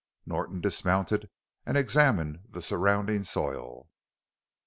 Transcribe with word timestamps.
Norton 0.25 0.61
dismounted 0.61 1.29
and 1.63 1.77
examined 1.77 2.39
the 2.49 2.63
surrounding 2.63 3.23
soil. 3.23 3.91